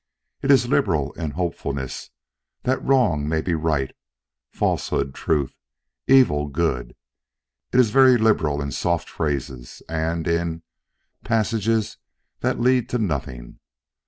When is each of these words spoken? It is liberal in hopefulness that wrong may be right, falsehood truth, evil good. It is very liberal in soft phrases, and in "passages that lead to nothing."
It 0.41 0.49
is 0.49 0.67
liberal 0.67 1.11
in 1.13 1.29
hopefulness 1.29 2.09
that 2.63 2.83
wrong 2.83 3.29
may 3.29 3.39
be 3.39 3.53
right, 3.53 3.95
falsehood 4.51 5.13
truth, 5.13 5.55
evil 6.07 6.47
good. 6.47 6.95
It 7.71 7.79
is 7.79 7.91
very 7.91 8.17
liberal 8.17 8.63
in 8.63 8.71
soft 8.71 9.07
phrases, 9.07 9.83
and 9.87 10.27
in 10.27 10.63
"passages 11.23 11.97
that 12.39 12.59
lead 12.59 12.89
to 12.89 12.97
nothing." 12.97 13.59